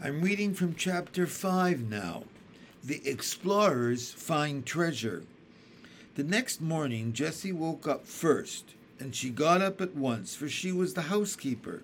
I'm 0.00 0.22
reading 0.22 0.54
from 0.54 0.74
chapter 0.74 1.26
5 1.26 1.88
now. 1.88 2.24
The 2.82 3.06
explorers 3.08 4.10
find 4.10 4.64
treasure. 4.64 5.24
The 6.16 6.24
next 6.24 6.60
morning, 6.60 7.12
Jessie 7.12 7.52
woke 7.52 7.86
up 7.86 8.06
first, 8.06 8.74
and 8.98 9.14
she 9.14 9.30
got 9.30 9.60
up 9.60 9.80
at 9.80 9.94
once, 9.94 10.34
for 10.34 10.48
she 10.48 10.72
was 10.72 10.94
the 10.94 11.02
housekeeper. 11.02 11.82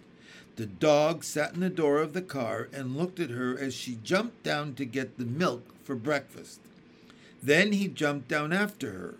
The 0.57 0.67
dog 0.67 1.23
sat 1.23 1.55
in 1.55 1.61
the 1.61 1.69
door 1.69 1.99
of 1.99 2.13
the 2.13 2.23
car 2.23 2.69
and 2.73 2.97
looked 2.97 3.21
at 3.21 3.31
her 3.31 3.57
as 3.57 3.75
she 3.75 3.99
jumped 4.03 4.43
down 4.43 4.75
to 4.75 4.85
get 4.85 5.19
the 5.19 5.25
milk 5.25 5.63
for 5.85 5.95
breakfast. 5.95 6.61
Then 7.43 7.73
he 7.73 7.87
jumped 7.89 8.27
down 8.27 8.53
after 8.53 8.91
her. 8.91 9.15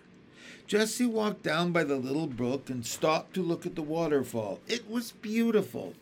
Jessie 0.67 1.05
walked 1.05 1.43
down 1.43 1.71
by 1.71 1.83
the 1.83 1.95
little 1.95 2.27
brook 2.27 2.69
and 2.69 2.85
stopped 2.85 3.33
to 3.35 3.41
look 3.41 3.65
at 3.65 3.75
the 3.75 3.81
waterfall. 3.81 4.59
It 4.67 4.89
was 4.89 5.11
beautiful. 5.11 5.93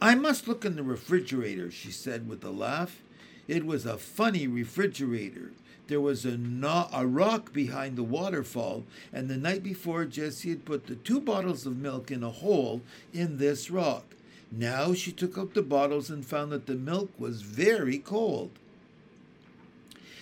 I 0.00 0.14
must 0.14 0.46
look 0.46 0.64
in 0.64 0.76
the 0.76 0.82
refrigerator, 0.82 1.70
she 1.70 1.90
said 1.90 2.28
with 2.28 2.44
a 2.44 2.50
laugh. 2.50 3.02
It 3.48 3.66
was 3.66 3.84
a 3.84 3.98
funny 3.98 4.46
refrigerator. 4.46 5.50
There 5.88 6.00
was 6.00 6.24
a, 6.24 6.36
no- 6.36 6.88
a 6.92 7.06
rock 7.06 7.52
behind 7.52 7.96
the 7.96 8.04
waterfall, 8.04 8.84
and 9.12 9.28
the 9.28 9.36
night 9.36 9.62
before, 9.62 10.04
Jessie 10.04 10.50
had 10.50 10.64
put 10.64 10.86
the 10.86 10.96
two 10.96 11.20
bottles 11.20 11.66
of 11.66 11.76
milk 11.76 12.10
in 12.10 12.22
a 12.22 12.30
hole 12.30 12.82
in 13.12 13.38
this 13.38 13.70
rock. 13.70 14.04
Now 14.52 14.94
she 14.94 15.12
took 15.12 15.36
out 15.36 15.54
the 15.54 15.62
bottles 15.62 16.10
and 16.10 16.24
found 16.24 16.52
that 16.52 16.66
the 16.66 16.74
milk 16.74 17.10
was 17.18 17.42
very 17.42 17.98
cold. 17.98 18.50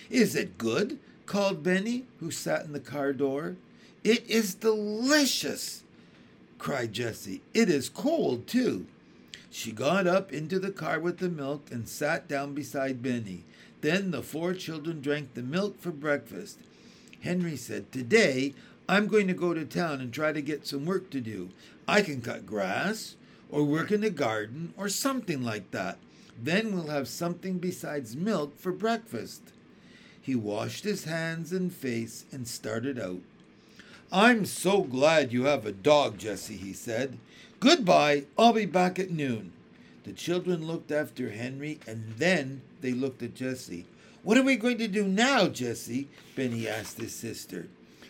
Is 0.09 0.35
it 0.35 0.57
good? 0.57 0.99
called 1.25 1.61
Benny, 1.61 2.05
who 2.21 2.31
sat 2.31 2.63
in 2.63 2.71
the 2.71 2.79
car 2.79 3.11
door. 3.11 3.57
It 4.01 4.25
is 4.29 4.55
delicious, 4.55 5.83
cried 6.57 6.93
Jessie. 6.93 7.41
It 7.53 7.69
is 7.69 7.89
cold, 7.89 8.47
too. 8.47 8.85
She 9.49 9.71
got 9.71 10.07
up 10.07 10.31
into 10.31 10.59
the 10.59 10.71
car 10.71 10.99
with 10.99 11.17
the 11.17 11.29
milk 11.29 11.69
and 11.71 11.87
sat 11.87 12.27
down 12.27 12.53
beside 12.53 13.01
Benny. 13.01 13.43
Then 13.81 14.11
the 14.11 14.21
four 14.21 14.53
children 14.53 15.01
drank 15.01 15.33
the 15.33 15.41
milk 15.41 15.79
for 15.79 15.91
breakfast. 15.91 16.59
Henry 17.21 17.55
said, 17.55 17.91
Today 17.91 18.53
I'm 18.89 19.07
going 19.07 19.27
to 19.27 19.33
go 19.33 19.53
to 19.53 19.65
town 19.65 20.01
and 20.01 20.13
try 20.13 20.31
to 20.31 20.41
get 20.41 20.65
some 20.65 20.85
work 20.85 21.09
to 21.11 21.21
do. 21.21 21.49
I 21.87 22.01
can 22.01 22.21
cut 22.21 22.45
grass, 22.45 23.15
or 23.49 23.63
work 23.63 23.91
in 23.91 24.01
the 24.01 24.09
garden, 24.09 24.73
or 24.77 24.89
something 24.89 25.43
like 25.43 25.71
that. 25.71 25.97
Then 26.41 26.73
we'll 26.73 26.87
have 26.87 27.07
something 27.07 27.57
besides 27.57 28.15
milk 28.15 28.59
for 28.59 28.71
breakfast. 28.71 29.41
He 30.21 30.35
washed 30.35 30.83
his 30.83 31.05
hands 31.05 31.51
and 31.51 31.73
face 31.73 32.25
and 32.31 32.47
started 32.47 32.99
out. 32.99 33.21
I'm 34.11 34.45
so 34.45 34.81
glad 34.81 35.33
you 35.33 35.45
have 35.45 35.65
a 35.65 35.71
dog, 35.71 36.17
Jessie, 36.17 36.57
he 36.57 36.73
said. 36.73 37.17
Goodbye, 37.59 38.25
I'll 38.37 38.53
be 38.53 38.67
back 38.67 38.99
at 38.99 39.09
noon. 39.09 39.51
The 40.03 40.13
children 40.13 40.67
looked 40.67 40.91
after 40.91 41.31
Henry 41.31 41.79
and 41.87 42.13
then 42.17 42.61
they 42.81 42.91
looked 42.91 43.23
at 43.23 43.33
Jessie. 43.33 43.87
What 44.21 44.37
are 44.37 44.43
we 44.43 44.57
going 44.57 44.77
to 44.77 44.87
do 44.87 45.07
now, 45.07 45.47
Jessie? 45.47 46.07
Benny 46.35 46.67
asked 46.67 46.99
his 46.99 47.15
sister. 47.15 47.67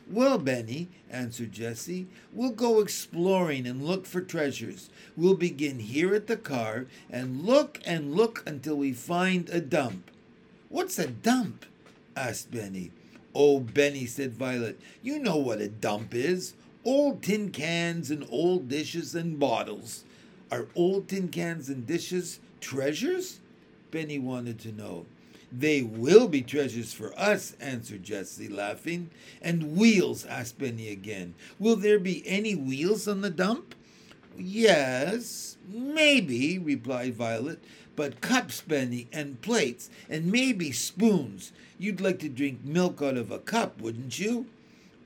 Well, 0.09 0.38
Benny, 0.38 0.90
answered 1.09 1.53
Jessie, 1.53 2.08
we'll 2.34 2.52
go 2.52 2.81
exploring 2.81 3.66
and 3.66 3.86
look 3.86 4.06
for 4.06 4.20
treasures. 4.20 4.90
We'll 5.16 5.36
begin 5.36 5.80
here 5.80 6.14
at 6.14 6.28
the 6.28 6.38
car 6.38 6.88
and 7.09 7.44
look 7.44 7.80
and 7.86 8.14
look 8.14 8.44
until 8.45 8.75
we 8.75 8.92
find 8.92 9.50
a 9.50 9.62
dump. 9.62 10.12
What's 10.68 11.00
a 11.00 11.08
dump? 11.08 11.66
asked 12.18 12.52
Benny. 12.52 12.92
Oh, 13.34 13.59
Benny, 13.62 14.08
said 14.08 14.34
Violet, 14.34 14.78
you 15.02 15.20
know 15.20 15.38
what 15.38 15.62
a 15.62 15.70
dump 15.70 16.14
is 16.14 16.53
old 16.88 17.22
tin 17.22 17.52
cans 17.52 18.10
and 18.10 18.26
old 18.30 18.70
dishes 18.70 19.14
and 19.14 19.38
bottles. 19.38 20.06
Are 20.50 20.68
old 20.74 21.10
tin 21.10 21.28
cans 21.28 21.68
and 21.68 21.86
dishes 21.86 22.40
treasures? 22.62 23.42
Benny 23.92 24.18
wanted 24.18 24.58
to 24.60 24.72
know. 24.72 25.06
They 25.52 25.82
will 25.82 26.30
be 26.30 26.42
treasures 26.42 26.94
for 26.94 27.18
us, 27.20 27.56
answered 27.60 28.04
Jessie, 28.04 28.48
laughing. 28.48 29.10
And 29.42 29.76
wheels, 29.76 30.26
asked 30.26 30.59
Benny 30.59 30.90
again. 30.90 31.36
Will 31.59 31.76
there 31.76 32.00
be 32.00 32.24
any 32.26 32.56
wheels 32.56 33.06
on 33.06 33.20
the 33.20 33.30
dump? 33.30 33.76
Yes, 34.38 35.58
maybe, 35.70 36.58
replied 36.58 37.16
Violet. 37.16 37.59
But 37.97 38.22
cups, 38.22 38.62
Benny, 38.62 39.08
and 39.12 39.42
plates, 39.42 39.90
and 40.09 40.31
maybe 40.31 40.72
spoons. 40.72 41.52
You'd 41.78 42.00
like 42.00 42.20
to 42.20 42.30
drink 42.30 42.64
milk 42.64 43.02
out 43.02 43.18
of 43.18 43.31
a 43.31 43.40
cup, 43.40 43.81
wouldn't 43.81 44.20
you? 44.20 44.47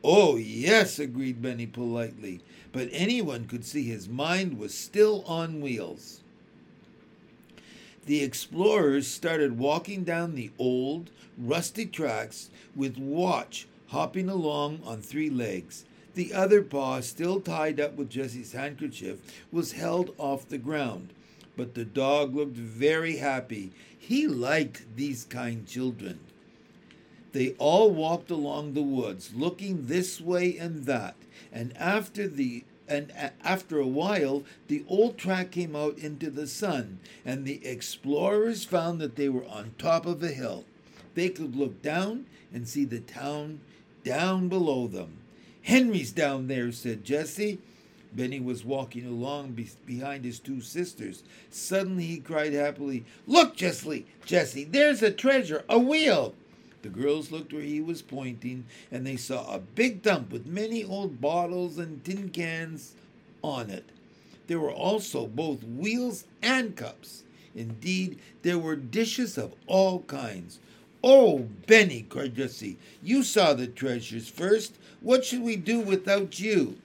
Oh, 0.03 0.35
yes, 0.35 0.97
agreed 0.97 1.41
Benny 1.41 1.67
politely, 1.67 2.41
but 2.71 2.89
anyone 2.91 3.45
could 3.45 3.63
see 3.63 3.83
his 3.83 4.09
mind 4.09 4.57
was 4.57 4.73
still 4.73 5.23
on 5.27 5.61
wheels. 5.61 6.21
The 8.05 8.23
explorers 8.23 9.07
started 9.07 9.59
walking 9.59 10.03
down 10.03 10.33
the 10.33 10.49
old, 10.57 11.11
rusty 11.37 11.85
tracks 11.85 12.49
with 12.75 12.97
Watch 12.97 13.67
hopping 13.91 14.29
along 14.29 14.81
on 14.85 15.01
three 15.01 15.29
legs. 15.29 15.85
The 16.13 16.33
other 16.33 16.61
paw, 16.61 17.01
still 17.01 17.39
tied 17.39 17.79
up 17.79 17.95
with 17.95 18.09
Jessie's 18.09 18.53
handkerchief, 18.53 19.19
was 19.51 19.73
held 19.73 20.15
off 20.17 20.49
the 20.49 20.57
ground. 20.57 21.09
But 21.55 21.75
the 21.75 21.85
dog 21.85 22.33
looked 22.33 22.55
very 22.55 23.17
happy. 23.17 23.71
He 23.97 24.27
liked 24.27 24.95
these 24.95 25.25
kind 25.25 25.67
children. 25.67 26.19
They 27.31 27.51
all 27.59 27.91
walked 27.91 28.29
along 28.29 28.73
the 28.73 28.81
woods, 28.81 29.31
looking 29.33 29.87
this 29.87 30.19
way 30.19 30.57
and 30.57 30.85
that, 30.85 31.15
and 31.51 31.75
after 31.77 32.27
the 32.27 32.63
and 32.87 33.13
after 33.41 33.79
a 33.79 33.87
while 33.87 34.43
the 34.67 34.83
old 34.89 35.17
track 35.17 35.51
came 35.51 35.75
out 35.75 35.97
into 35.97 36.29
the 36.29 36.47
sun, 36.47 36.99
and 37.25 37.45
the 37.45 37.65
explorers 37.65 38.65
found 38.65 38.99
that 38.99 39.15
they 39.15 39.29
were 39.29 39.45
on 39.45 39.75
top 39.77 40.05
of 40.05 40.21
a 40.21 40.27
hill. 40.29 40.65
They 41.13 41.29
could 41.29 41.55
look 41.55 41.81
down 41.81 42.25
and 42.53 42.67
see 42.67 42.83
the 42.83 42.99
town 42.99 43.61
down 44.03 44.49
below 44.49 44.87
them. 44.87 45.19
Henry's 45.61 46.11
down 46.11 46.47
there, 46.47 46.71
said 46.71 47.03
Jessie. 47.03 47.59
Benny 48.13 48.39
was 48.41 48.65
walking 48.65 49.05
along 49.05 49.51
be- 49.51 49.69
behind 49.85 50.25
his 50.25 50.39
two 50.39 50.59
sisters. 50.59 51.23
Suddenly 51.49 52.05
he 52.05 52.17
cried 52.19 52.51
happily, 52.51 53.05
Look, 53.25 53.55
Jessie, 53.55 54.05
Jessie, 54.25 54.65
there's 54.65 55.01
a 55.01 55.11
treasure, 55.11 55.63
a 55.69 55.79
wheel. 55.79 56.35
The 56.81 56.89
girls 56.89 57.31
looked 57.31 57.53
where 57.53 57.61
he 57.61 57.81
was 57.81 58.01
pointing, 58.01 58.65
and 58.91 59.05
they 59.05 59.17
saw 59.17 59.53
a 59.53 59.59
big 59.59 60.01
dump 60.01 60.31
with 60.31 60.45
many 60.45 60.83
old 60.83 61.21
bottles 61.21 61.77
and 61.77 62.03
tin 62.03 62.29
cans 62.29 62.95
on 63.43 63.69
it. 63.69 63.85
There 64.47 64.59
were 64.59 64.71
also 64.71 65.27
both 65.27 65.63
wheels 65.63 66.25
and 66.41 66.75
cups. 66.75 67.23
Indeed, 67.55 68.19
there 68.41 68.59
were 68.59 68.75
dishes 68.75 69.37
of 69.37 69.53
all 69.67 70.01
kinds. 70.01 70.59
Oh, 71.03 71.47
Benny, 71.67 72.03
cried 72.03 72.35
Jessie, 72.35 72.77
you 73.01 73.23
saw 73.23 73.53
the 73.53 73.67
treasures 73.67 74.29
first. 74.29 74.75
What 75.01 75.25
should 75.25 75.41
we 75.41 75.55
do 75.55 75.79
without 75.79 76.39
you? 76.39 76.77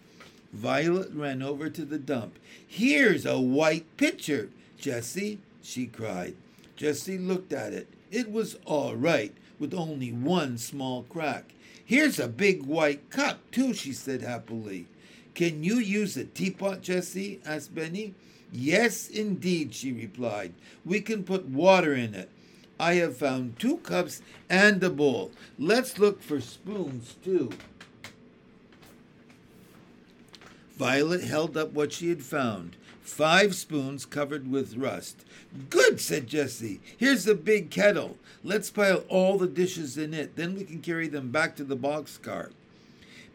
Violet 0.52 1.12
ran 1.12 1.42
over 1.42 1.68
to 1.68 1.84
the 1.84 1.98
dump. 1.98 2.38
Here's 2.66 3.26
a 3.26 3.38
white 3.38 3.84
pitcher, 3.96 4.48
Jessie, 4.78 5.38
she 5.62 5.86
cried. 5.86 6.34
Jessie 6.76 7.18
looked 7.18 7.52
at 7.52 7.72
it. 7.72 7.88
It 8.10 8.30
was 8.30 8.56
all 8.64 8.96
right, 8.96 9.34
with 9.58 9.74
only 9.74 10.12
one 10.12 10.58
small 10.58 11.04
crack. 11.04 11.52
Here's 11.84 12.18
a 12.18 12.28
big 12.28 12.64
white 12.64 13.10
cup, 13.10 13.50
too, 13.50 13.72
she 13.72 13.92
said 13.92 14.22
happily. 14.22 14.86
Can 15.34 15.62
you 15.62 15.76
use 15.76 16.16
a 16.16 16.24
teapot, 16.24 16.82
Jessie? 16.82 17.40
asked 17.44 17.74
Benny. 17.74 18.14
Yes, 18.52 19.08
indeed, 19.08 19.74
she 19.74 19.92
replied. 19.92 20.54
We 20.84 21.00
can 21.00 21.24
put 21.24 21.46
water 21.46 21.94
in 21.94 22.14
it. 22.14 22.30
I 22.78 22.94
have 22.94 23.16
found 23.16 23.58
two 23.58 23.78
cups 23.78 24.22
and 24.48 24.82
a 24.82 24.90
bowl. 24.90 25.30
Let's 25.58 25.98
look 25.98 26.22
for 26.22 26.40
spoons, 26.40 27.16
too. 27.24 27.50
Violet 30.76 31.22
held 31.22 31.56
up 31.56 31.72
what 31.72 31.92
she 31.92 32.08
had 32.08 32.22
found 32.22 32.76
five 33.06 33.54
spoons 33.54 34.04
covered 34.04 34.50
with 34.50 34.76
rust. 34.76 35.24
Good, 35.70 36.00
said 36.00 36.26
Jessie. 36.26 36.80
Here's 36.96 37.26
a 37.26 37.34
big 37.34 37.70
kettle. 37.70 38.16
Let's 38.42 38.70
pile 38.70 39.04
all 39.08 39.38
the 39.38 39.46
dishes 39.46 39.96
in 39.96 40.12
it. 40.12 40.36
Then 40.36 40.54
we 40.54 40.64
can 40.64 40.80
carry 40.80 41.08
them 41.08 41.30
back 41.30 41.56
to 41.56 41.64
the 41.64 41.76
boxcar. 41.76 42.50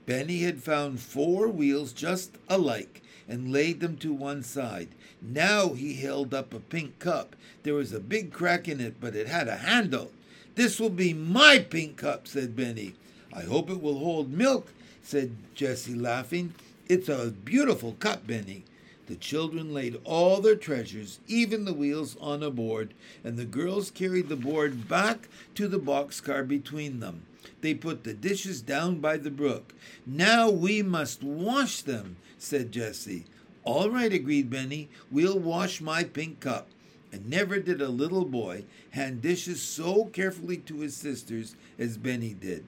Benny 0.06 0.40
had 0.40 0.64
found 0.64 1.00
four 1.00 1.48
wheels 1.48 1.94
just 1.94 2.38
alike 2.50 3.02
and 3.28 3.52
laid 3.52 3.80
them 3.80 3.98
to 3.98 4.14
one 4.14 4.44
side. 4.44 4.90
Now 5.22 5.70
he 5.70 5.94
held 5.94 6.34
up 6.34 6.54
a 6.54 6.60
pink 6.60 7.00
cup. 7.00 7.36
There 7.64 7.76
was 7.76 7.94
a 7.94 8.00
big 8.00 8.34
crack 8.34 8.68
in 8.68 8.82
it, 8.82 8.96
but 9.00 9.16
it 9.16 9.28
had 9.28 9.48
a 9.48 9.58
handle. 9.58 10.12
This 10.56 10.80
will 10.80 10.90
be 10.90 11.14
my 11.14 11.60
pink 11.60 11.98
cup, 11.98 12.28
said 12.28 12.56
Benny. 12.56 12.96
I 13.34 13.44
hope 13.44 13.70
it 13.70 13.82
will 13.82 14.00
hold 14.00 14.34
milk, 14.34 14.74
said 15.02 15.36
Jessie, 15.56 15.96
laughing. 15.96 16.54
It's 16.88 17.08
a 17.08 17.32
beautiful 17.32 17.94
cup, 17.94 18.28
Benny. 18.28 18.64
The 19.12 19.18
children 19.18 19.74
laid 19.74 20.00
all 20.06 20.40
their 20.40 20.56
treasures, 20.56 21.20
even 21.28 21.66
the 21.66 21.74
wheels, 21.74 22.16
on 22.22 22.42
a 22.42 22.50
board, 22.50 22.94
and 23.26 23.36
the 23.36 23.44
girls 23.44 23.92
carried 23.92 24.30
the 24.30 24.38
board 24.38 24.88
back 24.88 25.28
to 25.56 25.68
the 25.68 25.82
boxcar 25.82 26.48
between 26.48 27.02
them. 27.02 27.24
They 27.60 27.74
put 27.74 28.06
the 28.06 28.14
dishes 28.14 28.62
down 28.62 29.00
by 29.00 29.18
the 29.18 29.30
brook. 29.30 29.74
Now 30.06 30.50
we 30.50 30.82
must 30.82 31.24
wash 31.24 31.82
them, 31.82 32.16
said 32.38 32.72
Jessie. 32.72 33.26
All 33.66 33.90
right, 33.90 34.14
agreed 34.14 34.50
Benny. 34.50 34.88
We'll 35.12 35.40
wash 35.40 35.82
my 35.82 36.06
pink 36.06 36.40
cup. 36.40 36.70
and 37.12 37.30
never 37.30 37.60
did 37.60 37.82
a 37.82 37.90
little 37.90 38.24
boy 38.24 38.64
hand 38.92 39.22
dishes 39.22 39.62
so 39.62 40.06
carefully 40.06 40.56
to 40.56 40.80
his 40.80 40.96
sisters 40.96 41.58
as 41.78 41.98
Benny 41.98 42.34
did. 42.34 42.64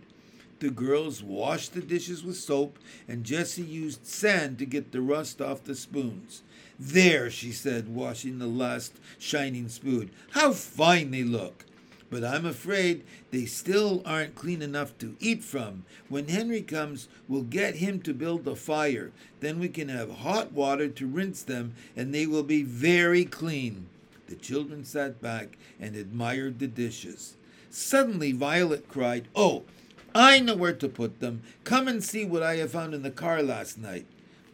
The 0.64 0.70
girls 0.70 1.22
washed 1.22 1.74
the 1.74 1.82
dishes 1.82 2.24
with 2.24 2.38
soap, 2.38 2.80
and 3.06 3.26
Jessie 3.26 3.64
used 3.64 4.06
sand 4.06 4.58
to 4.60 4.66
get 4.66 4.94
the 4.94 5.02
rust 5.02 5.42
off 5.42 5.66
the 5.66 5.76
spoons. 5.76 6.42
There, 6.80 7.30
she 7.30 7.52
said, 7.52 7.94
washing 7.94 8.40
the 8.40 8.48
last 8.48 8.94
shining 9.20 9.68
spoon. 9.68 10.10
How 10.32 10.54
fine 10.54 11.12
they 11.12 11.26
look! 11.26 11.66
But 12.10 12.24
I'm 12.24 12.46
afraid 12.46 13.04
they 13.32 13.44
still 13.44 14.02
aren't 14.06 14.36
clean 14.36 14.62
enough 14.62 14.98
to 15.00 15.18
eat 15.20 15.44
from. 15.44 15.84
When 16.08 16.30
Henry 16.30 16.62
comes, 16.62 17.10
we'll 17.28 17.44
get 17.44 17.76
him 17.76 18.00
to 18.00 18.14
build 18.14 18.48
a 18.48 18.56
fire. 18.56 19.12
Then 19.42 19.60
we 19.60 19.68
can 19.68 19.90
have 19.90 20.20
hot 20.20 20.54
water 20.54 20.88
to 20.88 21.06
rinse 21.06 21.44
them, 21.44 21.74
and 21.94 22.16
they 22.16 22.26
will 22.26 22.42
be 22.42 22.64
very 22.64 23.26
clean. 23.26 23.88
The 24.28 24.36
children 24.36 24.86
sat 24.86 25.22
back 25.22 25.58
and 25.78 25.98
admired 25.98 26.60
the 26.60 26.68
dishes. 26.68 27.36
Suddenly, 27.70 28.32
Violet 28.32 28.88
cried, 28.88 29.28
Oh, 29.36 29.64
I 30.16 30.40
know 30.40 30.56
where 30.56 30.74
to 30.74 30.88
put 30.88 31.20
them. 31.20 31.42
Come 31.64 31.88
and 31.88 32.04
see 32.04 32.24
what 32.24 32.44
I 32.44 32.58
have 32.58 32.72
found 32.72 32.94
in 32.94 33.02
the 33.02 33.10
car 33.10 33.42
last 33.42 33.80
night. 33.80 34.06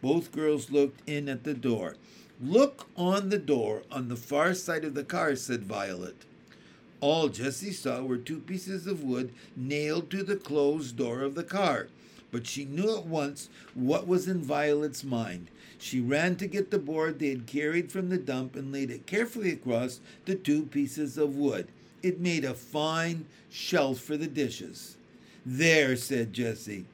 Both 0.02 0.32
girls 0.32 0.72
looked 0.72 1.08
in 1.08 1.28
at 1.28 1.44
the 1.44 1.54
door. 1.54 1.96
Look 2.42 2.88
on 2.96 3.28
the 3.28 3.38
door 3.38 3.84
on 3.92 4.08
the 4.08 4.16
far 4.16 4.54
side 4.54 4.86
of 4.86 4.94
the 4.94 5.04
car, 5.04 5.36
said 5.36 5.64
Violet. 5.64 6.16
All 7.02 7.28
Jessie 7.28 7.74
saw 7.74 8.02
were 8.02 8.18
two 8.18 8.40
pieces 8.40 8.88
of 8.88 9.04
wood 9.04 9.34
nailed 9.58 10.10
to 10.12 10.24
the 10.24 10.38
closed 10.38 10.96
door 10.96 11.22
of 11.22 11.36
the 11.36 11.44
car. 11.44 11.88
But 12.32 12.48
she 12.48 12.64
knew 12.64 12.96
at 12.96 13.06
once 13.06 13.50
what 13.74 14.08
was 14.08 14.30
in 14.30 14.42
Violet's 14.42 15.04
mind. 15.04 15.50
She 15.78 16.00
ran 16.00 16.38
to 16.38 16.48
get 16.48 16.72
the 16.72 16.80
board 16.80 17.20
they 17.20 17.30
had 17.30 17.48
carried 17.48 17.92
from 17.92 18.08
the 18.08 18.18
dump 18.18 18.56
and 18.56 18.72
laid 18.72 18.92
it 18.92 19.06
carefully 19.06 19.52
across 19.52 20.00
the 20.24 20.36
two 20.36 20.64
pieces 20.64 21.18
of 21.18 21.36
wood. 21.36 21.68
It 22.02 22.22
made 22.22 22.46
a 22.46 22.54
fine 22.54 23.26
shelf 23.50 24.00
for 24.00 24.16
the 24.16 24.28
dishes. 24.28 24.96
There, 25.46 25.96
said 25.96 26.34
Jessie. 26.34 26.86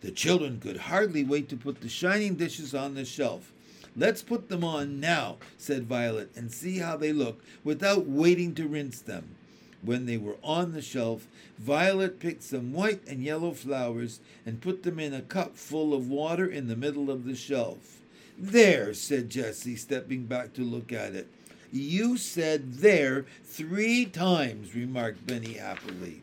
The 0.00 0.10
children 0.10 0.60
could 0.60 0.78
hardly 0.78 1.24
wait 1.24 1.48
to 1.50 1.56
put 1.56 1.80
the 1.80 1.88
shining 1.88 2.36
dishes 2.36 2.74
on 2.74 2.94
the 2.94 3.04
shelf. 3.04 3.52
Let's 3.96 4.22
put 4.22 4.48
them 4.48 4.64
on 4.64 5.00
now, 5.00 5.38
said 5.58 5.84
Violet, 5.86 6.30
and 6.34 6.50
see 6.50 6.78
how 6.78 6.96
they 6.96 7.12
look 7.12 7.42
without 7.64 8.06
waiting 8.06 8.54
to 8.54 8.66
rinse 8.66 9.00
them. 9.00 9.34
When 9.82 10.06
they 10.06 10.16
were 10.16 10.36
on 10.42 10.72
the 10.72 10.82
shelf, 10.82 11.26
Violet 11.58 12.20
picked 12.20 12.42
some 12.42 12.72
white 12.72 13.06
and 13.06 13.22
yellow 13.22 13.52
flowers 13.52 14.20
and 14.46 14.60
put 14.60 14.82
them 14.82 14.98
in 14.98 15.12
a 15.12 15.22
cup 15.22 15.56
full 15.56 15.94
of 15.94 16.08
water 16.08 16.46
in 16.46 16.68
the 16.68 16.76
middle 16.76 17.10
of 17.10 17.24
the 17.24 17.34
shelf. 17.34 18.00
There, 18.38 18.94
said 18.94 19.28
Jessie, 19.28 19.76
stepping 19.76 20.24
back 20.24 20.54
to 20.54 20.62
look 20.62 20.92
at 20.92 21.14
it. 21.14 21.28
You 21.72 22.16
said 22.16 22.74
there 22.74 23.26
three 23.44 24.06
times, 24.06 24.74
remarked 24.74 25.26
Benny 25.26 25.54
happily. 25.54 26.22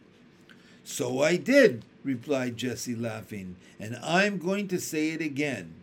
So 0.90 1.22
I 1.22 1.36
did, 1.36 1.84
replied 2.06 2.56
Jessie, 2.56 2.96
laughing, 2.96 3.58
and 3.78 3.98
I'm 3.98 4.38
going 4.38 4.70
to 4.70 4.80
say 4.80 5.10
it 5.10 5.20
again. 5.20 5.74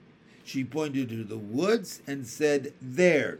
She 0.46 0.64
pointed 0.64 1.10
to 1.10 1.24
the 1.24 1.36
woods 1.36 2.00
and 2.06 2.26
said, 2.26 2.72
There. 2.80 3.38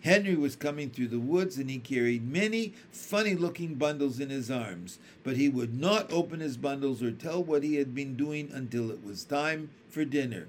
Henry 0.00 0.34
was 0.34 0.56
coming 0.56 0.90
through 0.90 1.06
the 1.06 1.20
woods 1.20 1.56
and 1.56 1.70
he 1.70 1.78
carried 1.78 2.28
many 2.28 2.74
funny 2.90 3.36
looking 3.36 3.76
bundles 3.76 4.18
in 4.18 4.28
his 4.28 4.50
arms, 4.50 4.98
but 5.22 5.36
he 5.36 5.48
would 5.48 5.80
not 5.80 6.12
open 6.12 6.40
his 6.40 6.56
bundles 6.56 7.00
or 7.00 7.12
tell 7.12 7.44
what 7.44 7.62
he 7.62 7.76
had 7.76 7.94
been 7.94 8.16
doing 8.16 8.50
until 8.52 8.90
it 8.90 9.04
was 9.04 9.22
time 9.22 9.70
for 9.88 10.04
dinner. 10.04 10.48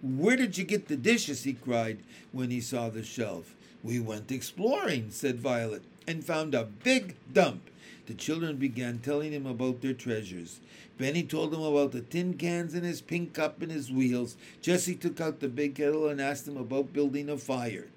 Where 0.00 0.36
did 0.36 0.56
you 0.56 0.64
get 0.64 0.88
the 0.88 0.96
dishes? 0.96 1.44
he 1.44 1.52
cried 1.52 1.98
when 2.32 2.50
he 2.50 2.62
saw 2.62 2.88
the 2.88 3.04
shelf. 3.04 3.54
We 3.84 4.00
went 4.00 4.32
exploring, 4.32 5.10
said 5.10 5.38
Violet, 5.38 5.82
and 6.06 6.24
found 6.24 6.54
a 6.54 6.64
big 6.64 7.14
dump. 7.30 7.68
The 8.06 8.14
children 8.14 8.56
began 8.56 8.98
telling 8.98 9.32
him 9.32 9.46
about 9.46 9.80
their 9.80 9.92
treasures. 9.92 10.60
Benny 10.98 11.22
told 11.22 11.52
them 11.52 11.62
about 11.62 11.92
the 11.92 12.00
tin 12.00 12.34
cans 12.34 12.74
and 12.74 12.84
his 12.84 13.00
pink 13.00 13.32
cup 13.32 13.62
and 13.62 13.70
his 13.70 13.92
wheels. 13.92 14.36
Jessie 14.60 14.96
took 14.96 15.20
out 15.20 15.40
the 15.40 15.48
big 15.48 15.76
kettle 15.76 16.08
and 16.08 16.20
asked 16.20 16.48
him 16.48 16.56
about 16.56 16.92
building 16.92 17.28
a 17.28 17.38
fire. 17.38 17.88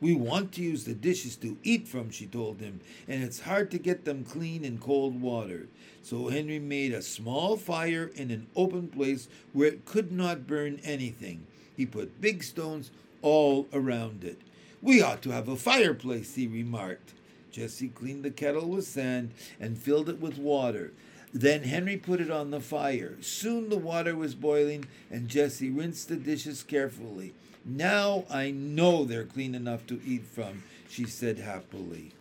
We 0.00 0.14
want 0.14 0.52
to 0.52 0.62
use 0.62 0.84
the 0.84 0.94
dishes 0.94 1.36
to 1.36 1.58
eat 1.62 1.86
from, 1.86 2.10
she 2.10 2.26
told 2.26 2.60
him, 2.60 2.80
and 3.06 3.22
it's 3.22 3.40
hard 3.40 3.70
to 3.70 3.78
get 3.78 4.04
them 4.04 4.24
clean 4.24 4.64
in 4.64 4.78
cold 4.78 5.20
water. 5.20 5.68
So 6.02 6.28
Henry 6.28 6.58
made 6.58 6.92
a 6.92 7.02
small 7.02 7.56
fire 7.58 8.10
in 8.14 8.30
an 8.30 8.46
open 8.56 8.88
place 8.88 9.28
where 9.52 9.68
it 9.68 9.84
could 9.84 10.10
not 10.10 10.46
burn 10.46 10.80
anything. 10.84 11.46
He 11.76 11.84
put 11.84 12.20
big 12.20 12.42
stones 12.42 12.90
all 13.20 13.68
around 13.72 14.24
it. 14.24 14.40
We 14.80 15.02
ought 15.02 15.20
to 15.22 15.30
have 15.30 15.48
a 15.48 15.56
fireplace, 15.56 16.34
he 16.34 16.46
remarked. 16.46 17.12
Jessie 17.50 17.88
cleaned 17.88 18.24
the 18.24 18.30
kettle 18.30 18.68
with 18.68 18.86
sand 18.86 19.32
and 19.58 19.78
filled 19.78 20.08
it 20.08 20.20
with 20.20 20.38
water. 20.38 20.92
Then 21.32 21.62
Henry 21.62 21.96
put 21.96 22.20
it 22.20 22.30
on 22.30 22.50
the 22.50 22.60
fire. 22.60 23.16
Soon 23.20 23.68
the 23.68 23.76
water 23.76 24.16
was 24.16 24.34
boiling, 24.34 24.86
and 25.10 25.28
Jessie 25.28 25.70
rinsed 25.70 26.08
the 26.08 26.16
dishes 26.16 26.62
carefully. 26.62 27.34
Now 27.64 28.24
I 28.30 28.50
know 28.50 29.04
they're 29.04 29.24
clean 29.24 29.54
enough 29.54 29.86
to 29.88 30.00
eat 30.04 30.24
from, 30.24 30.64
she 30.88 31.04
said 31.04 31.38
happily. 31.38 32.12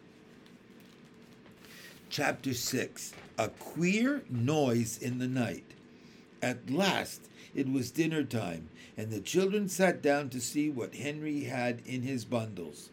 Chapter 2.10 2.54
6 2.54 3.14
A 3.38 3.50
Queer 3.50 4.24
Noise 4.30 4.98
in 4.98 5.20
the 5.20 5.28
Night. 5.28 5.66
At 6.42 6.70
last 6.70 7.22
it 7.56 7.72
was 7.72 7.92
dinner 7.92 8.24
time, 8.24 8.70
and 8.98 9.12
the 9.12 9.22
children 9.22 9.70
sat 9.70 10.02
down 10.02 10.30
to 10.30 10.40
see 10.40 10.70
what 10.70 10.96
Henry 10.96 11.46
had 11.46 11.82
in 11.86 12.04
his 12.04 12.26
bundles. 12.26 12.90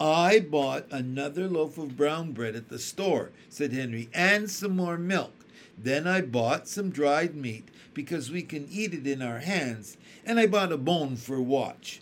I 0.00 0.40
bought 0.40 0.86
another 0.90 1.48
loaf 1.48 1.78
of 1.78 1.96
brown 1.96 2.32
bread 2.32 2.56
at 2.56 2.68
the 2.68 2.78
store, 2.78 3.30
said 3.48 3.72
Henry, 3.72 4.08
and 4.12 4.50
some 4.50 4.74
more 4.74 4.98
milk. 4.98 5.32
Then 5.78 6.06
I 6.06 6.20
bought 6.20 6.68
some 6.68 6.90
dried 6.90 7.34
meat 7.34 7.68
because 7.94 8.30
we 8.30 8.42
can 8.42 8.68
eat 8.70 8.92
it 8.92 9.06
in 9.06 9.22
our 9.22 9.38
hands, 9.38 9.96
and 10.24 10.38
I 10.40 10.46
bought 10.46 10.72
a 10.72 10.76
bone 10.76 11.16
for 11.16 11.40
Watch. 11.40 12.00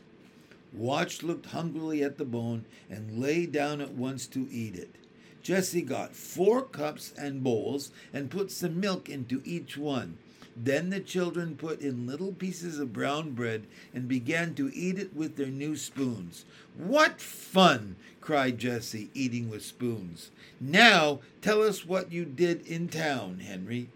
Watch 0.72 1.22
looked 1.22 1.46
hungrily 1.46 2.02
at 2.02 2.16
the 2.16 2.24
bone 2.24 2.64
and 2.88 3.20
lay 3.20 3.44
down 3.44 3.80
at 3.80 3.92
once 3.92 4.26
to 4.28 4.48
eat 4.50 4.74
it. 4.74 4.94
Jessie 5.42 5.82
got 5.82 6.14
four 6.14 6.62
cups 6.62 7.12
and 7.18 7.42
bowls 7.42 7.90
and 8.12 8.30
put 8.30 8.50
some 8.50 8.80
milk 8.80 9.08
into 9.08 9.42
each 9.44 9.76
one. 9.76 10.16
Then 10.56 10.90
the 10.90 11.00
children 11.00 11.56
put 11.56 11.80
in 11.80 12.06
little 12.06 12.32
pieces 12.32 12.78
of 12.78 12.92
brown 12.92 13.30
bread 13.30 13.66
and 13.94 14.06
began 14.06 14.54
to 14.54 14.70
eat 14.74 14.98
it 14.98 15.14
with 15.14 15.36
their 15.36 15.46
new 15.46 15.76
spoons. 15.76 16.44
What 16.76 17.20
fun! 17.20 17.96
cried 18.20 18.58
Jessie, 18.58 19.10
eating 19.14 19.48
with 19.48 19.64
spoons. 19.64 20.30
Now 20.60 21.20
tell 21.40 21.62
us 21.62 21.86
what 21.86 22.12
you 22.12 22.24
did 22.24 22.66
in 22.66 22.88
town, 22.88 23.40
Henry. 23.40 23.88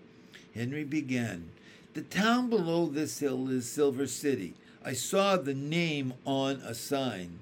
Henry 0.54 0.84
began. 0.84 1.50
The 1.94 2.02
town 2.02 2.50
below 2.50 2.86
this 2.86 3.18
hill 3.20 3.48
is 3.48 3.70
Silver 3.70 4.06
City. 4.06 4.54
I 4.84 4.92
saw 4.92 5.36
the 5.36 5.54
name 5.54 6.14
on 6.24 6.56
a 6.56 6.74
sign. 6.74 7.38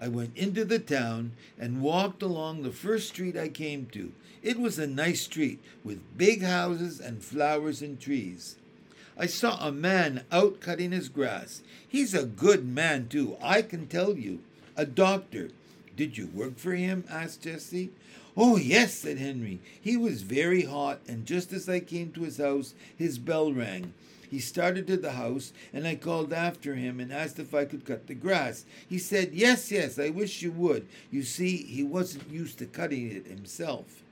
I 0.00 0.08
went 0.08 0.36
into 0.36 0.64
the 0.64 0.78
town 0.78 1.32
and 1.58 1.82
walked 1.82 2.22
along 2.22 2.62
the 2.62 2.72
first 2.72 3.08
street 3.08 3.36
I 3.36 3.48
came 3.48 3.86
to. 3.92 4.12
It 4.42 4.58
was 4.58 4.78
a 4.78 4.86
nice 4.86 5.20
street 5.22 5.60
with 5.84 6.16
big 6.16 6.42
houses 6.42 7.00
and 7.00 7.22
flowers 7.22 7.82
and 7.82 8.00
trees. 8.00 8.56
I 9.18 9.26
saw 9.26 9.58
a 9.60 9.70
man 9.70 10.24
out 10.32 10.60
cutting 10.60 10.92
his 10.92 11.10
grass. 11.10 11.62
He's 11.86 12.14
a 12.14 12.24
good 12.24 12.66
man, 12.66 13.08
too, 13.08 13.36
I 13.42 13.60
can 13.60 13.86
tell 13.86 14.16
you. 14.16 14.40
A 14.76 14.86
doctor. 14.86 15.50
Did 15.94 16.16
you 16.16 16.28
work 16.28 16.56
for 16.56 16.74
him? 16.74 17.04
asked 17.10 17.42
Jessie. 17.42 17.90
Oh, 18.34 18.56
yes, 18.56 18.94
said 18.94 19.18
Henry. 19.18 19.60
He 19.78 19.98
was 19.98 20.22
very 20.22 20.62
hot, 20.62 21.00
and 21.06 21.26
just 21.26 21.52
as 21.52 21.68
I 21.68 21.80
came 21.80 22.12
to 22.12 22.22
his 22.22 22.38
house, 22.38 22.72
his 22.96 23.18
bell 23.18 23.52
rang. 23.52 23.92
He 24.30 24.38
started 24.38 24.86
to 24.86 24.96
the 24.96 25.12
house, 25.12 25.52
and 25.72 25.88
I 25.88 25.96
called 25.96 26.32
after 26.32 26.76
him 26.76 27.00
and 27.00 27.12
asked 27.12 27.40
if 27.40 27.52
I 27.52 27.64
could 27.64 27.84
cut 27.84 28.06
the 28.06 28.14
grass. 28.14 28.64
He 28.88 28.96
said, 28.96 29.32
Yes, 29.32 29.72
yes, 29.72 29.98
I 29.98 30.10
wish 30.10 30.40
you 30.40 30.52
would. 30.52 30.86
You 31.10 31.24
see, 31.24 31.56
he 31.56 31.82
wasn't 31.82 32.30
used 32.30 32.58
to 32.58 32.66
cutting 32.66 33.10
it 33.10 33.26
himself. 33.26 34.02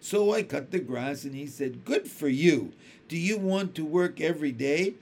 So 0.00 0.32
I 0.32 0.42
cut 0.42 0.70
the 0.70 0.78
grass, 0.78 1.24
and 1.24 1.34
he 1.34 1.46
said, 1.46 1.84
Good 1.84 2.08
for 2.08 2.28
you. 2.28 2.72
Do 3.08 3.18
you 3.18 3.36
want 3.36 3.74
to 3.74 3.84
work 3.84 4.22
every 4.22 4.52
day? 4.52 4.94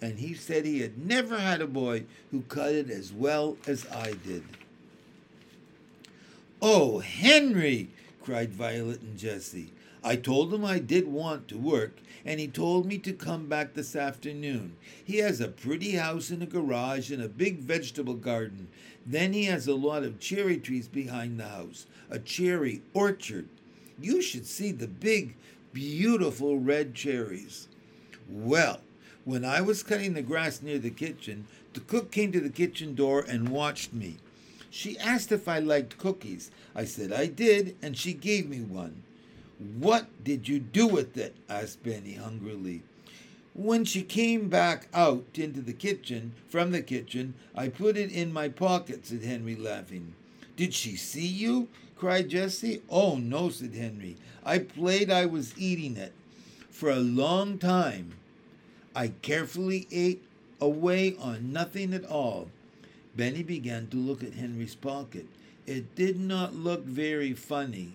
And 0.00 0.18
he 0.18 0.32
said 0.32 0.64
he 0.64 0.80
had 0.80 1.06
never 1.06 1.38
had 1.38 1.60
a 1.60 1.66
boy 1.66 2.04
who 2.30 2.42
cut 2.42 2.72
it 2.72 2.88
as 2.88 3.12
well 3.12 3.58
as 3.66 3.86
I 3.90 4.12
did. 4.12 4.44
Oh, 6.62 7.00
Henry, 7.00 7.88
cried 8.22 8.50
Violet 8.50 9.02
and 9.02 9.18
Jessie. 9.18 9.70
I 10.06 10.16
told 10.16 10.52
him 10.52 10.66
I 10.66 10.80
did 10.80 11.08
want 11.08 11.48
to 11.48 11.56
work, 11.56 11.96
and 12.26 12.38
he 12.38 12.46
told 12.46 12.84
me 12.84 12.98
to 12.98 13.12
come 13.14 13.46
back 13.46 13.72
this 13.72 13.96
afternoon. 13.96 14.76
He 15.02 15.16
has 15.18 15.40
a 15.40 15.48
pretty 15.48 15.92
house 15.92 16.28
and 16.28 16.42
a 16.42 16.46
garage 16.46 17.10
and 17.10 17.22
a 17.22 17.28
big 17.28 17.60
vegetable 17.60 18.12
garden. 18.12 18.68
Then 19.06 19.32
he 19.32 19.44
has 19.46 19.66
a 19.66 19.74
lot 19.74 20.04
of 20.04 20.20
cherry 20.20 20.58
trees 20.58 20.88
behind 20.88 21.40
the 21.40 21.48
house, 21.48 21.86
a 22.10 22.18
cherry 22.18 22.82
orchard. 22.92 23.48
You 23.98 24.20
should 24.20 24.46
see 24.46 24.72
the 24.72 24.88
big, 24.88 25.36
beautiful 25.72 26.58
red 26.58 26.94
cherries. 26.94 27.68
Well, 28.28 28.82
when 29.24 29.42
I 29.42 29.62
was 29.62 29.82
cutting 29.82 30.12
the 30.12 30.22
grass 30.22 30.60
near 30.60 30.78
the 30.78 30.90
kitchen, 30.90 31.46
the 31.72 31.80
cook 31.80 32.10
came 32.10 32.30
to 32.32 32.40
the 32.40 32.50
kitchen 32.50 32.94
door 32.94 33.24
and 33.26 33.48
watched 33.48 33.94
me. 33.94 34.18
She 34.68 34.98
asked 34.98 35.32
if 35.32 35.48
I 35.48 35.60
liked 35.60 35.96
cookies. 35.96 36.50
I 36.74 36.84
said 36.84 37.10
I 37.10 37.26
did, 37.26 37.74
and 37.80 37.96
she 37.96 38.12
gave 38.12 38.50
me 38.50 38.60
one. 38.60 39.02
What 39.58 40.24
did 40.24 40.48
you 40.48 40.58
do 40.58 40.86
with 40.86 41.16
it? 41.16 41.36
asked 41.48 41.82
Benny 41.82 42.14
hungrily. 42.14 42.82
When 43.54 43.84
she 43.84 44.02
came 44.02 44.48
back 44.48 44.88
out 44.92 45.26
into 45.34 45.60
the 45.60 45.72
kitchen, 45.72 46.32
from 46.48 46.72
the 46.72 46.82
kitchen, 46.82 47.34
I 47.54 47.68
put 47.68 47.96
it 47.96 48.10
in 48.10 48.32
my 48.32 48.48
pocket, 48.48 49.06
said 49.06 49.22
Henry, 49.22 49.54
laughing. 49.54 50.14
Did 50.56 50.74
she 50.74 50.96
see 50.96 51.26
you? 51.26 51.68
cried 51.96 52.30
Jessie. 52.30 52.82
Oh, 52.90 53.16
no, 53.16 53.50
said 53.50 53.74
Henry. 53.74 54.16
I 54.44 54.58
played 54.58 55.10
I 55.10 55.26
was 55.26 55.56
eating 55.56 55.96
it. 55.96 56.12
For 56.70 56.90
a 56.90 56.96
long 56.96 57.58
time, 57.58 58.14
I 58.96 59.08
carefully 59.22 59.86
ate 59.92 60.22
away 60.60 61.14
on 61.16 61.52
nothing 61.52 61.94
at 61.94 62.04
all. 62.04 62.48
Benny 63.16 63.44
began 63.44 63.86
to 63.88 63.96
look 63.96 64.24
at 64.24 64.34
Henry's 64.34 64.74
pocket. 64.74 65.26
It 65.66 65.94
did 65.94 66.18
not 66.18 66.54
look 66.54 66.84
very 66.84 67.32
funny. 67.32 67.92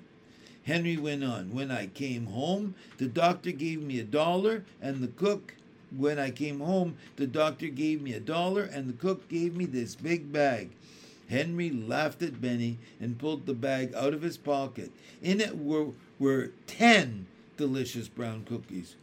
Henry 0.69 0.97
went 0.97 1.23
on. 1.23 1.51
When 1.51 1.71
I 1.71 1.87
came 1.87 2.27
home, 2.27 2.75
the 2.99 3.07
doctor 3.07 3.51
gave 3.51 3.81
me 3.81 3.99
a 3.99 4.03
dollar, 4.03 4.65
and 4.79 5.01
the 5.01 5.07
cook, 5.07 5.55
when 5.89 6.19
I 6.19 6.29
came 6.29 6.59
home, 6.59 6.95
the 7.15 7.25
doctor 7.25 7.69
gave 7.69 8.03
me 8.03 8.13
a 8.13 8.19
dollar, 8.19 8.61
and 8.61 8.87
the 8.87 8.93
cook 8.93 9.27
gave 9.29 9.55
me 9.55 9.65
this 9.65 9.95
big 9.95 10.31
bag. 10.31 10.69
Henry 11.27 11.71
laughed 11.71 12.21
at 12.21 12.39
Benny 12.39 12.77
and 13.01 13.17
pulled 13.17 13.47
the 13.47 13.55
bag 13.55 13.95
out 13.95 14.13
of 14.13 14.21
his 14.21 14.37
pocket. 14.37 14.91
In 15.23 15.41
it 15.41 15.57
were, 15.57 15.87
were 16.19 16.51
ten 16.67 17.25
delicious 17.57 18.07
brown 18.07 18.45
cookies. 18.45 18.95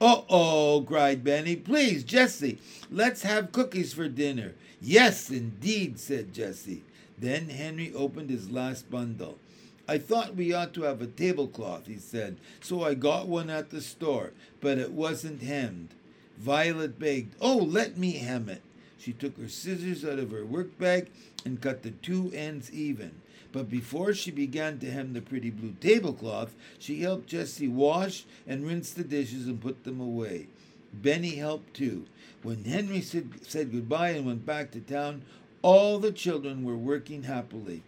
Uh 0.00 0.22
oh, 0.28 0.84
cried 0.84 1.22
Benny. 1.22 1.54
Please, 1.54 2.02
Jessie, 2.02 2.58
let's 2.90 3.22
have 3.22 3.52
cookies 3.52 3.94
for 3.94 4.08
dinner. 4.08 4.54
Yes, 4.82 5.30
indeed, 5.30 6.00
said 6.00 6.34
Jessie. 6.34 6.82
Then 7.16 7.50
Henry 7.50 7.94
opened 7.94 8.30
his 8.30 8.50
last 8.50 8.90
bundle. 8.90 9.38
I 9.86 9.98
thought 9.98 10.34
we 10.34 10.52
ought 10.52 10.72
to 10.74 10.82
have 10.82 11.02
a 11.02 11.06
tablecloth, 11.06 11.86
he 11.86 11.98
said, 11.98 12.36
so 12.60 12.82
I 12.82 12.94
got 12.94 13.28
one 13.28 13.50
at 13.50 13.70
the 13.70 13.82
store, 13.82 14.32
but 14.60 14.78
it 14.78 14.92
wasn't 14.92 15.42
hemmed. 15.42 15.90
Violet 16.38 16.98
begged, 16.98 17.34
Oh, 17.40 17.56
let 17.56 17.98
me 17.98 18.12
hem 18.12 18.48
it. 18.48 18.62
She 18.98 19.12
took 19.12 19.36
her 19.38 19.48
scissors 19.48 20.04
out 20.04 20.18
of 20.18 20.30
her 20.30 20.44
work 20.44 20.78
bag 20.78 21.10
and 21.44 21.60
cut 21.60 21.82
the 21.82 21.90
two 21.90 22.32
ends 22.34 22.72
even. 22.72 23.12
But 23.52 23.70
before 23.70 24.14
she 24.14 24.30
began 24.30 24.78
to 24.78 24.90
hem 24.90 25.12
the 25.12 25.20
pretty 25.20 25.50
blue 25.50 25.76
tablecloth, 25.80 26.54
she 26.78 27.02
helped 27.02 27.28
Jessie 27.28 27.68
wash 27.68 28.24
and 28.46 28.66
rinse 28.66 28.90
the 28.90 29.04
dishes 29.04 29.46
and 29.46 29.60
put 29.60 29.84
them 29.84 30.00
away. 30.00 30.48
Benny 30.92 31.36
helped 31.36 31.74
too. 31.74 32.06
When 32.42 32.64
Henry 32.64 33.00
said, 33.00 33.30
said 33.46 33.70
goodbye 33.70 34.10
and 34.10 34.26
went 34.26 34.46
back 34.46 34.70
to 34.72 34.80
town, 34.80 35.22
all 35.62 35.98
the 35.98 36.12
children 36.12 36.64
were 36.64 36.76
working 36.76 37.24
happily. 37.24 37.82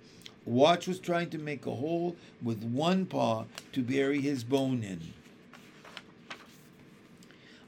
Watch 0.46 0.86
was 0.86 1.00
trying 1.00 1.28
to 1.30 1.38
make 1.38 1.66
a 1.66 1.74
hole 1.74 2.14
with 2.40 2.62
one 2.62 3.04
paw 3.04 3.44
to 3.72 3.82
bury 3.82 4.20
his 4.20 4.44
bone 4.44 4.84
in. 4.84 5.00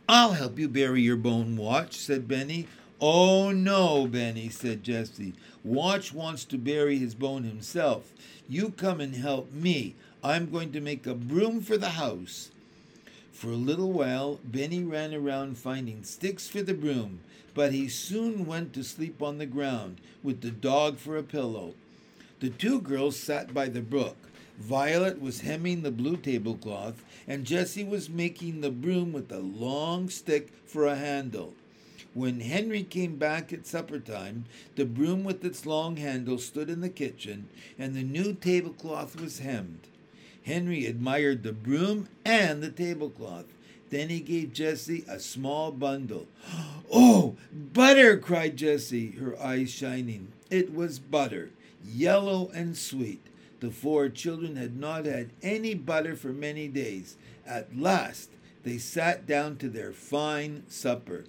I'll 0.09 0.33
help 0.33 0.59
you 0.59 0.69
bury 0.69 1.03
your 1.03 1.17
bone, 1.17 1.57
Watch, 1.57 1.97
said 1.97 2.29
Benny. 2.29 2.69
Oh, 3.01 3.51
no, 3.51 4.07
Benny, 4.07 4.49
said 4.49 4.83
Jessie. 4.85 5.35
Watch 5.65 6.15
wants 6.15 6.45
to 6.47 6.57
bury 6.57 6.99
his 6.99 7.15
bone 7.15 7.45
himself. 7.45 8.13
You 8.49 8.71
come 8.71 9.01
and 9.01 9.15
help 9.15 9.53
me. 9.53 9.97
I'm 10.23 10.51
going 10.51 10.73
to 10.73 10.81
make 10.81 11.07
a 11.07 11.15
broom 11.15 11.61
for 11.61 11.77
the 11.77 11.91
house. 11.91 12.51
For 13.33 13.49
a 13.49 13.57
little 13.57 13.93
while, 13.93 14.41
Benny 14.45 14.83
ran 14.83 15.13
around 15.13 15.59
finding 15.59 16.05
sticks 16.05 16.49
for 16.49 16.63
the 16.63 16.75
broom, 16.75 17.21
but 17.55 17.73
he 17.73 17.89
soon 17.89 18.47
went 18.47 18.73
to 18.75 18.83
sleep 18.83 19.23
on 19.23 19.39
the 19.39 19.47
ground 19.47 20.01
with 20.23 20.41
the 20.41 20.51
dog 20.51 20.99
for 20.99 21.17
a 21.17 21.23
pillow. 21.23 21.75
The 22.41 22.51
two 22.51 22.81
girls 22.81 23.19
sat 23.19 23.53
by 23.53 23.69
the 23.69 23.81
brook. 23.81 24.17
Violet 24.59 25.21
was 25.21 25.41
hemming 25.41 25.83
the 25.83 25.91
blue 25.91 26.17
tablecloth, 26.17 27.05
and 27.27 27.45
Jessie 27.45 27.85
was 27.85 28.09
making 28.09 28.61
the 28.61 28.71
broom 28.71 29.13
with 29.13 29.33
a 29.33 29.41
long 29.41 30.09
stick 30.09 30.53
for 30.65 30.87
a 30.87 30.97
handle. 30.97 31.55
When 32.15 32.41
Henry 32.41 32.85
came 32.85 33.17
back 33.17 33.53
at 33.53 33.67
supper 33.67 33.99
time, 33.99 34.45
the 34.77 34.85
broom 34.85 35.25
with 35.25 35.45
its 35.45 35.67
long 35.67 35.97
handle 35.97 36.39
stood 36.39 36.71
in 36.71 36.81
the 36.81 36.89
kitchen, 36.89 37.49
and 37.79 37.95
the 37.95 38.03
new 38.03 38.35
tablecloth 38.35 39.21
was 39.21 39.41
hemmed. 39.41 39.89
Henry 40.43 40.87
admired 40.87 41.43
the 41.43 41.53
broom 41.53 42.09
and 42.25 42.63
the 42.63 42.71
tablecloth. 42.71 43.47
Then 43.91 44.11
he 44.11 44.21
gave 44.21 44.53
Jessie 44.53 45.05
a 45.09 45.19
small 45.19 45.73
bundle. 45.73 46.27
Oh, 46.91 47.37
butter! 47.53 48.17
cried 48.17 48.57
Jessie, 48.57 49.11
her 49.13 49.39
eyes 49.39 49.71
shining. 49.71 50.33
It 50.49 50.73
was 50.73 50.99
butter, 50.99 51.51
yellow 51.85 52.51
and 52.55 52.77
sweet. 52.77 53.25
The 53.61 53.71
four 53.71 54.09
children 54.09 54.57
had 54.57 54.79
not 54.79 55.05
had 55.05 55.31
any 55.43 55.75
butter 55.75 56.15
for 56.15 56.29
many 56.29 56.69
days. 56.69 57.17
At 57.47 57.77
last, 57.77 58.31
they 58.63 58.79
sat 58.79 59.27
down 59.27 59.57
to 59.57 59.69
their 59.69 59.93
fine 59.93 60.65
supper. 60.69 61.25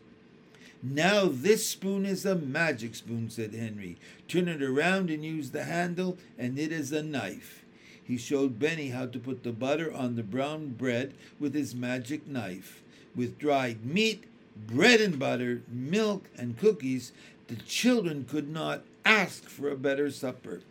Now 0.81 1.25
this 1.25 1.65
spoon 1.67 2.05
is 2.05 2.25
a 2.25 2.35
magic 2.35 2.95
spoon, 2.95 3.29
said 3.29 3.53
Henry. 3.53 3.97
Turn 4.27 4.47
it 4.47 4.61
around 4.61 5.09
and 5.09 5.25
use 5.25 5.51
the 5.51 5.65
handle, 5.65 6.17
and 6.37 6.57
it 6.57 6.71
is 6.71 6.91
a 6.91 7.03
knife. 7.03 7.65
He 8.03 8.17
showed 8.17 8.59
Benny 8.59 8.89
how 8.89 9.05
to 9.07 9.19
put 9.19 9.43
the 9.43 9.51
butter 9.51 9.93
on 9.93 10.15
the 10.15 10.23
brown 10.23 10.69
bread 10.69 11.13
with 11.39 11.53
his 11.53 11.75
magic 11.75 12.27
knife. 12.27 12.81
With 13.15 13.37
dried 13.37 13.85
meat, 13.85 14.23
bread 14.55 15.01
and 15.01 15.19
butter, 15.19 15.61
milk, 15.67 16.29
and 16.37 16.57
cookies, 16.57 17.11
the 17.47 17.55
children 17.55 18.25
could 18.25 18.49
not 18.49 18.83
ask 19.05 19.43
for 19.43 19.69
a 19.69 19.75
better 19.75 20.11
supper. 20.11 20.61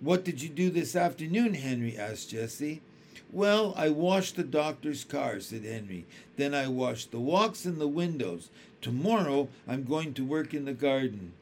What 0.00 0.24
did 0.24 0.42
you 0.42 0.48
do 0.48 0.70
this 0.70 0.96
afternoon, 0.96 1.54
Henry? 1.54 1.96
asked 1.96 2.30
Jessie. 2.30 2.80
Well, 3.30 3.72
I 3.76 3.88
washed 3.88 4.36
the 4.36 4.42
doctor's 4.42 5.04
car, 5.04 5.40
said 5.40 5.64
Henry. 5.64 6.04
Then 6.36 6.54
I 6.54 6.68
washed 6.68 7.10
the 7.10 7.20
walks 7.20 7.64
and 7.64 7.80
the 7.80 7.88
windows. 7.88 8.50
Tomorrow 8.80 9.48
I'm 9.66 9.84
going 9.84 10.12
to 10.14 10.24
work 10.24 10.52
in 10.52 10.64
the 10.64 10.74
garden. 10.74 11.32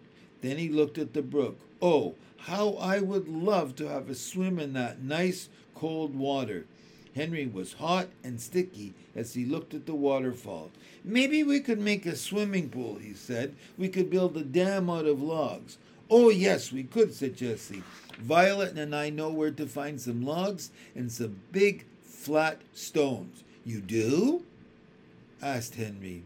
Then 0.41 0.59
he 0.59 0.69
looked 0.69 0.99
at 0.99 1.15
the 1.15 1.23
brook. 1.23 1.59
Oh, 1.83 2.15
how 2.39 2.75
I 2.75 3.01
would 3.01 3.29
love 3.29 3.75
to 3.77 3.89
have 3.89 4.09
a 4.09 4.15
swim 4.15 4.59
in 4.59 4.73
that 4.75 5.03
nice 5.03 5.49
cold 5.75 6.15
water. 6.15 6.67
Henry 7.15 7.47
was 7.47 7.75
hot 7.75 8.09
and 8.23 8.41
sticky 8.41 8.95
as 9.15 9.35
he 9.35 9.45
looked 9.45 9.75
at 9.75 9.87
the 9.87 9.95
waterfall. 9.95 10.71
Maybe 11.05 11.43
we 11.43 11.61
could 11.61 11.81
make 11.81 12.07
a 12.07 12.15
swimming 12.17 12.69
pool, 12.69 12.97
he 12.97 13.15
said. 13.15 13.55
We 13.77 13.89
could 13.89 14.11
build 14.11 14.37
a 14.37 14.43
dam 14.43 14.89
out 14.89 15.07
of 15.07 15.21
logs. 15.21 15.79
Oh, 16.11 16.29
yes, 16.29 16.73
we 16.73 16.85
could, 16.85 17.15
said 17.15 17.37
Jessie. 17.37 17.83
Violet 18.19 18.77
and 18.77 18.95
I 18.95 19.11
know 19.11 19.31
where 19.31 19.51
to 19.53 19.67
find 19.67 20.01
some 20.01 20.23
logs 20.23 20.71
and 20.95 21.11
some 21.11 21.41
big 21.53 21.85
flat 22.03 22.61
stones. 22.75 23.45
You 23.65 23.81
do? 23.81 24.45
asked 25.41 25.77
Henry. 25.77 26.23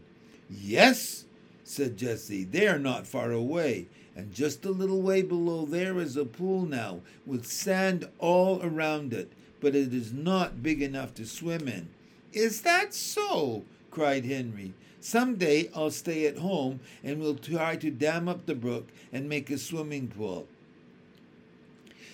Yes, 0.49 1.25
said 1.63 1.97
Jessie. 1.97 2.43
They 2.43 2.67
are 2.67 2.79
not 2.79 3.07
far 3.07 3.31
away, 3.31 3.87
and 4.15 4.33
just 4.33 4.65
a 4.65 4.71
little 4.71 5.01
way 5.01 5.21
below 5.21 5.65
there 5.65 5.97
is 5.99 6.17
a 6.17 6.25
pool 6.25 6.65
now, 6.65 7.01
with 7.25 7.45
sand 7.45 8.07
all 8.19 8.61
around 8.63 9.13
it, 9.13 9.31
but 9.65 9.73
it 9.73 9.95
is 9.95 10.13
not 10.13 10.61
big 10.61 10.79
enough 10.79 11.15
to 11.15 11.25
swim 11.25 11.67
in. 11.67 11.89
Is 12.33 12.61
that 12.61 12.93
so? 12.93 13.63
cried 13.89 14.23
Henry. 14.23 14.73
Some 14.99 15.37
day 15.37 15.71
I'll 15.73 15.89
stay 15.89 16.27
at 16.27 16.37
home 16.37 16.81
and 17.03 17.19
we'll 17.19 17.33
try 17.33 17.75
to 17.77 17.89
dam 17.89 18.29
up 18.29 18.45
the 18.45 18.53
brook 18.53 18.89
and 19.11 19.27
make 19.27 19.49
a 19.49 19.57
swimming 19.57 20.09
pool. 20.09 20.45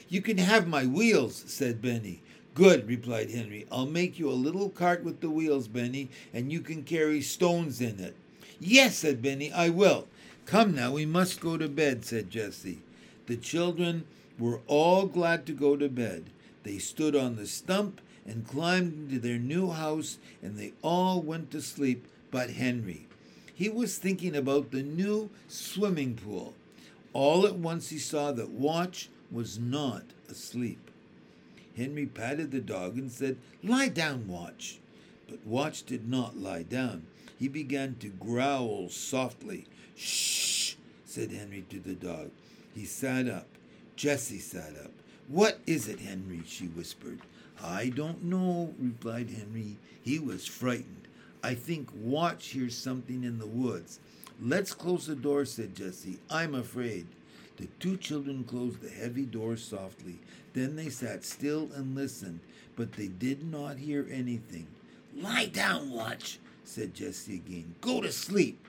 You 0.07 0.21
can 0.21 0.37
have 0.37 0.65
my 0.65 0.85
wheels, 0.85 1.43
said 1.45 1.81
Benny. 1.81 2.21
Good, 2.53 2.87
replied 2.87 3.31
Henry. 3.31 3.67
I'll 3.69 3.85
make 3.85 4.17
you 4.17 4.29
a 4.29 4.43
little 4.47 4.69
cart 4.69 5.03
with 5.03 5.19
the 5.19 5.29
wheels, 5.29 5.67
Benny, 5.67 6.07
and 6.33 6.53
you 6.53 6.61
can 6.61 6.83
carry 6.83 7.19
stones 7.19 7.81
in 7.81 7.99
it. 7.99 8.15
Yes, 8.61 8.99
said 8.99 9.21
Benny, 9.21 9.51
I 9.51 9.67
will. 9.67 10.07
Come 10.45 10.73
now, 10.73 10.93
we 10.93 11.05
must 11.05 11.41
go 11.41 11.57
to 11.57 11.67
bed, 11.67 12.05
said 12.05 12.29
Jessie. 12.29 12.79
The 13.25 13.35
children 13.35 14.05
were 14.39 14.61
all 14.67 15.05
glad 15.05 15.45
to 15.47 15.51
go 15.51 15.75
to 15.75 15.89
bed. 15.89 16.23
They 16.63 16.77
stood 16.77 17.15
on 17.15 17.35
the 17.35 17.47
stump 17.47 18.01
and 18.25 18.47
climbed 18.47 18.93
into 18.93 19.19
their 19.19 19.39
new 19.39 19.71
house, 19.71 20.17
and 20.41 20.57
they 20.57 20.73
all 20.81 21.21
went 21.21 21.51
to 21.51 21.61
sleep 21.61 22.07
but 22.29 22.51
Henry. 22.51 23.07
He 23.53 23.69
was 23.69 23.97
thinking 23.97 24.35
about 24.35 24.71
the 24.71 24.83
new 24.83 25.29
swimming 25.47 26.15
pool. 26.15 26.55
All 27.13 27.45
at 27.45 27.55
once 27.55 27.89
he 27.89 27.97
saw 27.97 28.31
that 28.31 28.49
Watch 28.49 29.09
was 29.31 29.59
not 29.59 30.03
asleep. 30.29 30.89
Henry 31.75 32.05
patted 32.05 32.51
the 32.51 32.61
dog 32.61 32.97
and 32.97 33.11
said, 33.11 33.37
Lie 33.63 33.89
down, 33.89 34.27
Watch. 34.27 34.79
But 35.29 35.45
Watch 35.45 35.83
did 35.83 36.09
not 36.09 36.37
lie 36.37 36.63
down. 36.63 37.05
He 37.37 37.47
began 37.47 37.95
to 37.99 38.07
growl 38.07 38.89
softly. 38.89 39.67
Shh, 39.95 40.75
said 41.05 41.31
Henry 41.31 41.65
to 41.69 41.79
the 41.79 41.95
dog. 41.95 42.31
He 42.73 42.85
sat 42.85 43.27
up. 43.27 43.47
Jessie 43.95 44.39
sat 44.39 44.73
up. 44.83 44.91
What 45.27 45.59
is 45.65 45.87
it, 45.87 45.99
Henry? 45.99 46.41
she 46.45 46.65
whispered. 46.65 47.19
I 47.63 47.89
don't 47.89 48.23
know, 48.23 48.73
replied 48.79 49.29
Henry. 49.29 49.77
He 50.01 50.19
was 50.19 50.47
frightened. 50.47 51.07
I 51.43 51.53
think 51.55 51.89
Watch 51.93 52.47
hears 52.47 52.77
something 52.77 53.23
in 53.23 53.39
the 53.39 53.47
woods. 53.47 53.99
Let's 54.41 54.73
close 54.73 55.05
the 55.05 55.15
door, 55.15 55.45
said 55.45 55.75
Jessie. 55.75 56.19
I'm 56.29 56.55
afraid. 56.55 57.07
The 57.57 57.67
two 57.79 57.97
children 57.97 58.43
closed 58.43 58.81
the 58.81 58.89
heavy 58.89 59.25
door 59.25 59.55
softly. 59.57 60.19
Then 60.53 60.75
they 60.75 60.89
sat 60.89 61.23
still 61.23 61.69
and 61.75 61.95
listened, 61.95 62.39
but 62.75 62.93
they 62.93 63.07
did 63.07 63.43
not 63.43 63.77
hear 63.77 64.07
anything. 64.11 64.67
Lie 65.15 65.47
down, 65.47 65.91
Watch, 65.91 66.39
said 66.63 66.93
Jessie 66.93 67.35
again. 67.35 67.75
Go 67.81 68.01
to 68.01 68.11
sleep. 68.11 68.65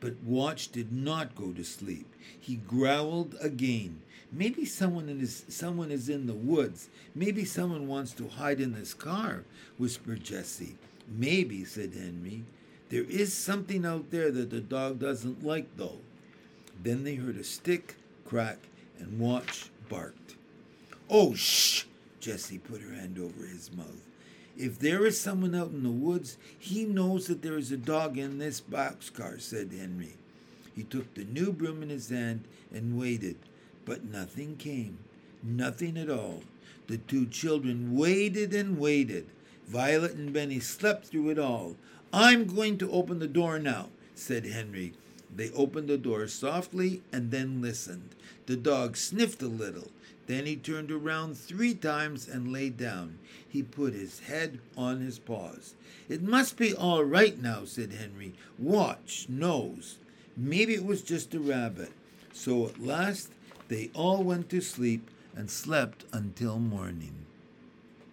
But 0.00 0.22
Watch 0.22 0.70
did 0.72 0.92
not 0.92 1.34
go 1.34 1.52
to 1.52 1.64
sleep. 1.64 2.06
He 2.38 2.56
growled 2.56 3.34
again. 3.40 4.02
Maybe 4.32 4.64
someone 4.64 5.08
is 5.08 5.44
someone 5.48 5.90
is 5.90 6.08
in 6.08 6.26
the 6.26 6.34
woods. 6.34 6.88
Maybe 7.14 7.44
someone 7.44 7.86
wants 7.86 8.12
to 8.12 8.28
hide 8.28 8.60
in 8.60 8.74
this 8.74 8.94
car, 8.94 9.44
whispered 9.78 10.24
Jessie. 10.24 10.76
Maybe, 11.08 11.64
said 11.64 11.92
Henry. 11.94 12.44
There 12.88 13.04
is 13.04 13.32
something 13.32 13.84
out 13.84 14.10
there 14.10 14.30
that 14.30 14.50
the 14.50 14.60
dog 14.60 15.00
doesn't 15.00 15.44
like, 15.44 15.76
though. 15.76 15.98
Then 16.82 17.04
they 17.04 17.14
heard 17.14 17.36
a 17.36 17.44
stick 17.44 17.96
crack 18.24 18.58
and 18.98 19.18
Watch 19.18 19.70
barked. 19.88 20.34
Oh, 21.08 21.34
shh! 21.34 21.84
Jessie 22.20 22.58
put 22.58 22.80
her 22.82 22.94
hand 22.94 23.18
over 23.18 23.46
his 23.46 23.70
mouth. 23.72 24.02
If 24.56 24.78
there 24.78 25.06
is 25.06 25.20
someone 25.20 25.54
out 25.54 25.70
in 25.70 25.82
the 25.82 25.90
woods, 25.90 26.38
he 26.58 26.84
knows 26.84 27.26
that 27.26 27.42
there 27.42 27.58
is 27.58 27.70
a 27.70 27.76
dog 27.76 28.18
in 28.18 28.38
this 28.38 28.60
boxcar, 28.60 29.40
said 29.40 29.70
Henry. 29.72 30.14
He 30.74 30.82
took 30.82 31.14
the 31.14 31.24
new 31.24 31.52
broom 31.52 31.82
in 31.82 31.90
his 31.90 32.08
hand 32.08 32.44
and 32.72 32.98
waited, 32.98 33.36
but 33.86 34.04
nothing 34.04 34.56
came. 34.56 34.98
Nothing 35.42 35.96
at 35.96 36.10
all. 36.10 36.42
The 36.88 36.98
two 36.98 37.26
children 37.26 37.96
waited 37.96 38.52
and 38.52 38.78
waited. 38.78 39.26
Violet 39.66 40.12
and 40.12 40.32
Benny 40.32 40.60
slept 40.60 41.06
through 41.06 41.30
it 41.30 41.38
all. 41.38 41.76
I'm 42.12 42.46
going 42.46 42.76
to 42.78 42.92
open 42.92 43.18
the 43.18 43.26
door 43.26 43.58
now, 43.58 43.88
said 44.14 44.44
Henry. 44.44 44.92
They 45.34 45.50
opened 45.52 45.88
the 45.88 45.98
door 45.98 46.28
softly 46.28 47.02
and 47.12 47.30
then 47.30 47.62
listened. 47.62 48.14
The 48.46 48.56
dog 48.56 48.96
sniffed 48.96 49.42
a 49.42 49.48
little. 49.48 49.90
Then 50.26 50.46
he 50.46 50.56
turned 50.56 50.90
around 50.90 51.36
three 51.36 51.74
times 51.74 52.28
and 52.28 52.52
lay 52.52 52.70
down. 52.70 53.18
He 53.48 53.62
put 53.62 53.92
his 53.92 54.20
head 54.20 54.58
on 54.76 55.00
his 55.00 55.18
paws. 55.18 55.74
It 56.08 56.22
must 56.22 56.56
be 56.56 56.74
all 56.74 57.04
right 57.04 57.40
now, 57.40 57.64
said 57.64 57.92
Henry. 57.92 58.34
Watch, 58.58 59.26
knows. 59.28 59.98
Maybe 60.36 60.74
it 60.74 60.84
was 60.84 61.02
just 61.02 61.34
a 61.34 61.40
rabbit. 61.40 61.92
So 62.32 62.66
at 62.66 62.80
last 62.80 63.30
they 63.68 63.90
all 63.94 64.22
went 64.22 64.48
to 64.50 64.60
sleep 64.60 65.10
and 65.34 65.50
slept 65.50 66.04
until 66.12 66.58
morning. 66.58 67.26